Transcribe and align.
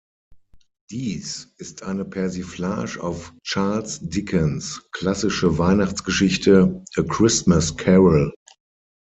Dies 0.89 1.53
ist 1.57 1.83
eine 1.83 2.05
Persiflage 2.05 2.99
auf 3.03 3.33
Charles 3.43 3.99
Dickens 4.01 4.81
klassische 4.93 5.59
Weihnachtsgeschichte 5.59 6.83
"A 6.95 7.03
Christmas 7.03 7.77
Carol". 7.77 8.33